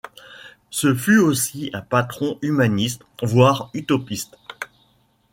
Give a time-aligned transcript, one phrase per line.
[0.71, 4.35] Ce fut aussi un patron humaniste, voire utopiste.